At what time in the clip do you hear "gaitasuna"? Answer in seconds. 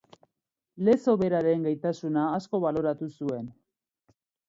1.69-2.25